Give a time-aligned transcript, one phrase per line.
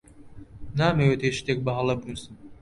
[0.79, 2.35] نامەوێت هیچ شتێک بەهەڵە بنووسم.